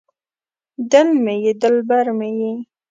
دل 0.91 1.07
مې 1.23 1.35
یې 1.43 1.51
دلبر 1.61 2.05
مې 2.17 2.29
یې 2.39 2.51